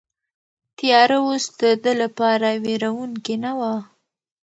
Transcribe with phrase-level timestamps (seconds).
[0.77, 3.73] تیاره اوس د ده لپاره وېروونکې نه وه.